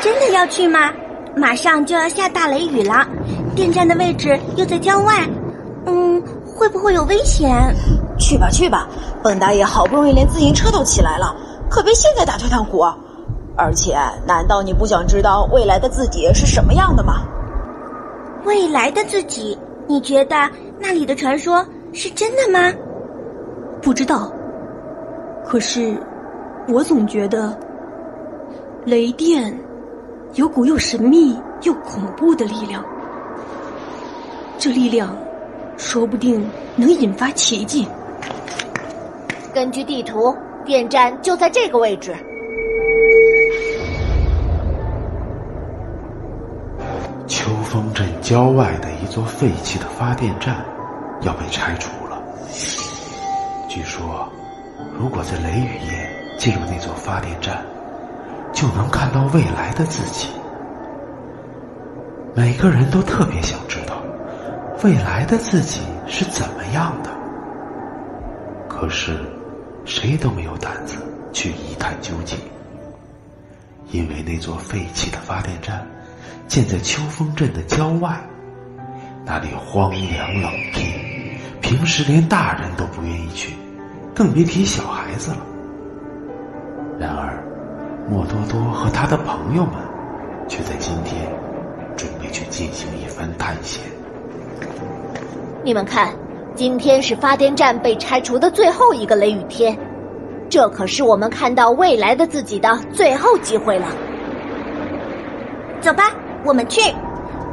[0.00, 0.90] 真的要去吗？
[1.34, 3.06] 马上就要下大雷雨了，
[3.54, 5.26] 电站的位置又在郊外，
[5.86, 7.50] 嗯，会不会有危险？
[8.18, 8.86] 去吧去吧，
[9.22, 11.34] 本大爷好不容易连自行车都起来了，
[11.70, 12.84] 可别现在打退堂鼓。
[13.56, 17.22] 而且，难道你不想知道未来的自己是什么样的吗？
[18.44, 20.36] 未来的自己，你觉得
[20.78, 22.72] 那里的传说是真的吗？
[23.80, 24.30] 不知道。
[25.46, 25.96] 可是，
[26.68, 27.58] 我总觉得
[28.84, 29.56] 雷电。
[30.34, 32.82] 有股又神秘又恐怖的力量，
[34.56, 35.14] 这力量
[35.76, 36.42] 说不定
[36.74, 37.86] 能引发奇迹。
[39.52, 42.16] 根据地图，电站就在这个位置。
[47.26, 50.64] 秋风镇郊外的一座废弃的发电站
[51.20, 52.22] 要被拆除了。
[53.68, 54.26] 据说，
[54.98, 57.62] 如果在雷雨夜进入那座发电站。
[58.62, 60.28] 就能看到未来的自己。
[62.32, 64.00] 每个人都特别想知道
[64.84, 67.10] 未来的自己是怎么样的，
[68.68, 69.18] 可是
[69.84, 70.96] 谁都没有胆子
[71.32, 72.38] 去一探究竟，
[73.90, 75.84] 因为那座废弃的发电站
[76.46, 78.16] 建在秋风镇的郊外，
[79.24, 80.94] 那里荒凉冷僻，
[81.60, 83.56] 平时连大人都不愿意去，
[84.14, 85.38] 更别提小孩子了。
[87.00, 87.42] 然而。
[88.08, 89.74] 莫多多和他的朋友们，
[90.48, 91.26] 却在今天
[91.96, 93.82] 准备去进行一番探险。
[95.64, 96.12] 你们看，
[96.54, 99.78] 今天是发电站被拆除的最后一个雷雨天，
[100.48, 103.86] 这可是我们看到未来的自己的最后机会了。
[105.80, 106.10] 走吧，
[106.44, 106.80] 我们去。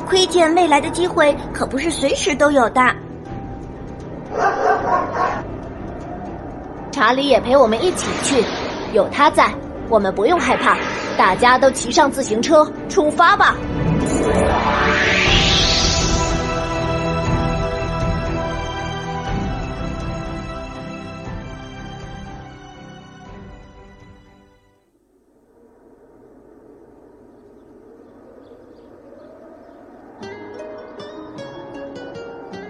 [0.08, 2.82] 窥见未来的机会可不是随时都有的。
[6.92, 8.44] 查理也陪我们一起去，
[8.92, 9.54] 有他在。
[9.90, 10.78] 我们不用害怕，
[11.18, 13.56] 大家都骑上自行车出发吧！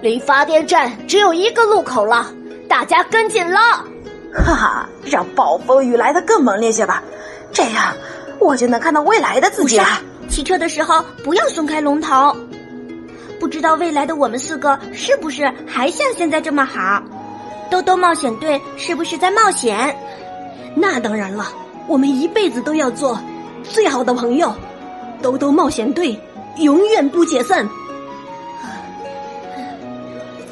[0.01, 2.33] 离发电站只有一个路口了，
[2.69, 3.59] 大家跟紧了！
[4.33, 7.03] 哈哈，让暴风雨来的更猛烈些吧，
[7.51, 7.93] 这样
[8.39, 9.85] 我就能看到未来的自己了。
[10.29, 12.35] 骑车的时候不要松开龙头，
[13.39, 17.01] 不知道未来的我们四个是不是还像现在这么好？
[17.69, 19.95] 兜兜冒险队是不是在冒险？
[20.75, 21.47] 那当然了，
[21.87, 23.19] 我们一辈子都要做
[23.63, 24.53] 最好的朋友。
[25.21, 26.17] 兜兜冒险队
[26.57, 27.67] 永远不解散。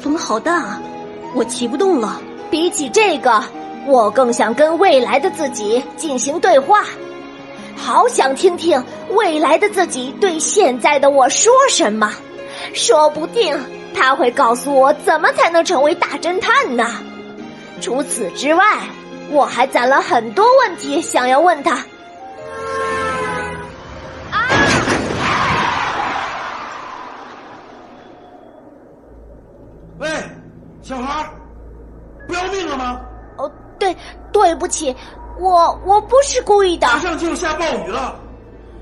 [0.00, 0.80] 风好大，
[1.34, 2.20] 我骑不动了。
[2.50, 3.42] 比起这个。
[3.88, 6.84] 我更想跟未来的自己进行对话，
[7.74, 12.12] 好想听听未来的自己对现在的我说什么，
[12.74, 13.58] 说不定
[13.94, 16.84] 他会告诉我怎么才能成为大侦探呢。
[17.80, 18.62] 除此之外，
[19.30, 21.76] 我还攒了很多问题想要问他。
[24.30, 24.44] 啊！
[29.98, 30.08] 喂，
[30.82, 31.26] 小孩，
[32.26, 33.00] 不要命了吗？
[33.78, 33.96] 对，
[34.48, 34.96] 对不起，
[35.38, 36.86] 我我不是故意的。
[36.86, 38.18] 马上就要下暴雨了，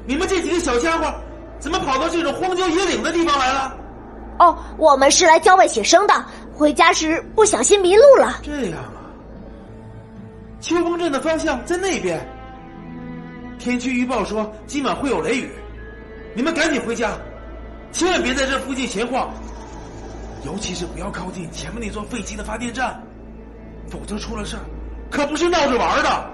[0.06, 1.12] 你们这几个小家伙
[1.59, 3.76] 怎么跑到这种荒郊野岭的地方来了？
[4.38, 6.25] 哦，我们是来郊外写生的，
[6.55, 8.38] 回家时不小心迷路了。
[8.44, 8.94] 这样啊，
[10.60, 12.25] 秋风镇的方向在那边。
[13.59, 15.50] 天气预报说今晚会有雷雨，
[16.32, 17.10] 你们赶紧回家，
[17.91, 19.34] 千万别在这附近闲晃，
[20.44, 23.03] 尤其是不要靠近前面那座废弃的发电站，
[23.91, 24.62] 否则出了事儿。
[25.11, 26.31] 可不是闹着玩的，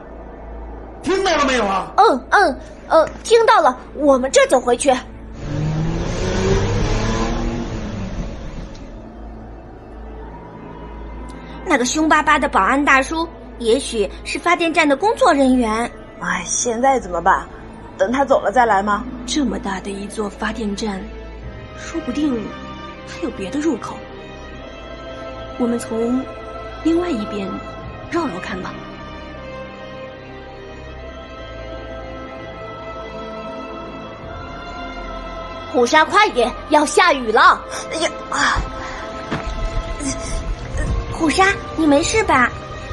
[1.02, 1.92] 听到了没有啊？
[1.96, 4.92] 嗯嗯呃，听到了，我们这就回去。
[11.64, 13.26] 那个凶巴巴的保安大叔，
[13.58, 15.90] 也许是发电站的工作人员。
[16.20, 17.46] 哎，现在怎么办？
[17.96, 19.04] 等他走了再来吗？
[19.26, 21.00] 这么大的一座发电站，
[21.78, 22.42] 说不定
[23.06, 23.96] 还有别的入口。
[25.58, 26.22] 我们从
[26.82, 27.48] 另外一边。
[28.12, 28.70] 绕绕看吧，
[35.72, 37.58] 虎鲨，快点，要下雨了！
[37.90, 38.60] 哎呀啊！
[41.10, 42.50] 虎鲨，你没事吧？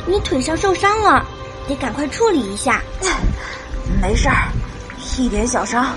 [0.08, 1.26] 你腿上受伤了，
[1.68, 2.82] 得赶快处理一下。
[4.02, 4.48] 没事儿，
[5.18, 5.94] 一点小伤。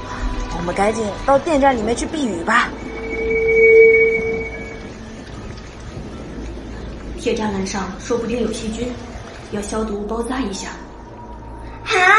[0.58, 2.68] 我们赶紧到电站里面去避雨吧。
[7.22, 8.88] 铁栅栏上说不定有细菌。
[9.52, 10.70] 要消毒包扎一下。
[11.84, 12.18] 啊！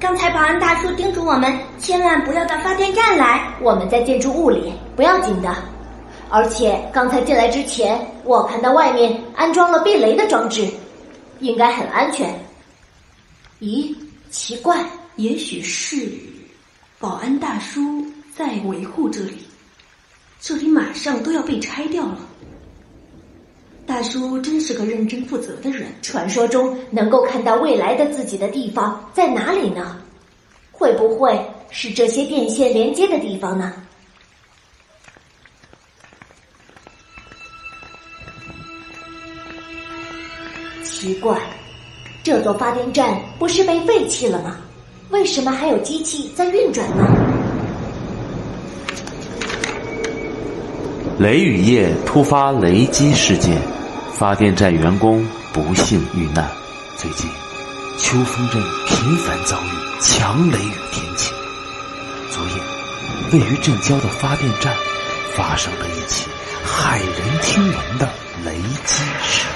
[0.00, 3.54] 刚才保安大叔叮嘱我们，千万不要到发电站来。
[3.60, 5.54] 我们在建筑物里，不要紧的。
[6.28, 10.68] 而且刚才进来之前，我看到外面安装了避雷的装置，
[11.38, 12.34] 应该很安全。
[13.60, 13.94] 咦，
[14.28, 14.84] 奇怪，
[15.14, 16.10] 也许是
[16.98, 18.04] 保安大叔
[18.36, 19.46] 在维护这里，
[20.40, 22.18] 这里马上都要被拆掉了。
[23.86, 25.88] 大叔真是个认真负责的人。
[26.02, 30.00] 传说中能够看到未来的自己的地方在哪里呢？
[30.70, 31.38] 会不会
[31.70, 33.72] 是这些电线连接的地方呢？
[40.82, 41.40] 奇怪，
[42.22, 44.56] 这座发电站不是被废弃了吗？
[45.10, 47.31] 为什么还有机器在运转呢？
[51.18, 53.60] 雷雨夜突发雷击事件，
[54.14, 56.50] 发电站员工不幸遇难。
[56.96, 57.28] 最近，
[57.98, 61.32] 秋风镇频繁遭遇强雷雨天气。
[62.30, 62.54] 昨夜，
[63.32, 64.74] 位于镇郊的发电站
[65.34, 66.26] 发生了一起
[66.64, 68.08] 骇人听闻的
[68.46, 68.54] 雷
[68.86, 69.46] 击事。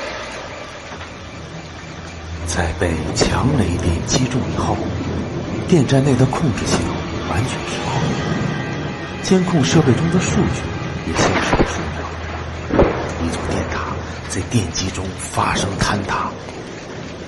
[2.47, 4.77] 在被强雷电击中以后，
[5.67, 6.95] 电站内的控制系统
[7.31, 10.61] 完全失控，监控设备中的数据
[11.07, 12.03] 也消失了数秒。
[13.25, 13.95] 一座电塔
[14.29, 16.31] 在电击中发生坍塌，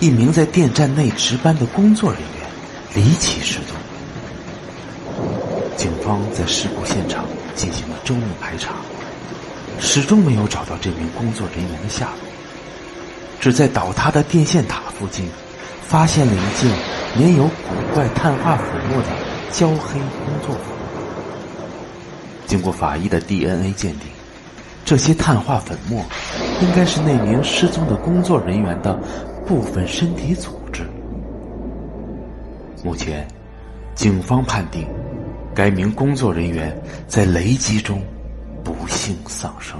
[0.00, 2.50] 一名在电站内值班的工作人员
[2.94, 3.76] 离奇失踪。
[5.76, 8.74] 警方在事故现场进行了周密排查，
[9.80, 12.28] 始终没有找到这名工作人员的下落。
[13.40, 15.28] 只在倒塌的电线塔附近，
[15.86, 16.68] 发现了一件
[17.16, 19.08] 粘有古怪碳化粉末的
[19.52, 20.77] 焦黑工作服。
[22.48, 24.08] 经过法医的 DNA 鉴定，
[24.82, 26.02] 这些碳化粉末
[26.62, 28.98] 应该是那名失踪的工作人员的
[29.46, 30.82] 部分身体组织。
[32.82, 33.28] 目前，
[33.94, 34.86] 警方判定，
[35.54, 36.74] 该名工作人员
[37.06, 38.02] 在雷击中
[38.64, 39.78] 不幸丧生。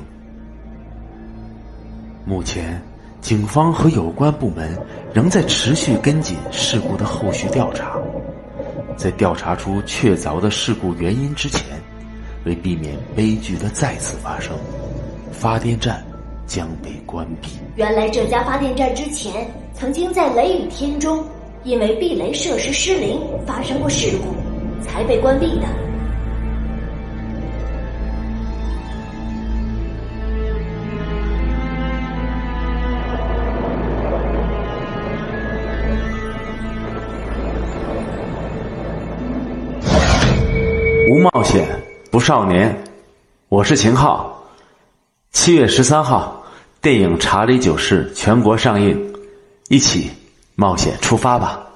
[2.25, 2.81] 目前。
[3.21, 4.79] 警方和有关部门
[5.13, 7.99] 仍在持续跟进事故的后续调查，
[8.97, 11.61] 在调查出确凿的事故原因之前，
[12.45, 14.57] 为避免悲剧的再次发生，
[15.33, 16.05] 发电站
[16.47, 17.51] 将被关闭。
[17.77, 21.25] 原来这家发电站之前曾经在雷雨天中，
[21.65, 24.35] 因为避雷设施失灵发生过事故，
[24.87, 25.67] 才被关闭的。
[41.11, 41.67] 无冒险
[42.11, 42.85] 不少年，
[43.51, 44.43] 我是秦昊。
[45.31, 46.43] 七月十三号，
[46.81, 49.15] 电影《查理九世》全国上映，
[49.69, 50.11] 一起
[50.55, 51.68] 冒险出发吧！